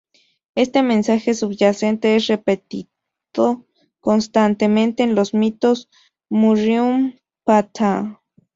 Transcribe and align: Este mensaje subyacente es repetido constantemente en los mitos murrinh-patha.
Este 0.55 0.81
mensaje 0.81 1.35
subyacente 1.35 2.15
es 2.15 2.25
repetido 2.25 3.67
constantemente 3.99 5.03
en 5.03 5.13
los 5.13 5.35
mitos 5.35 5.89
murrinh-patha. 6.27 8.19